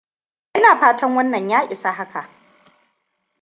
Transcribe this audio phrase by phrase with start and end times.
[0.57, 2.29] Ina fatan wannan ya isa haka.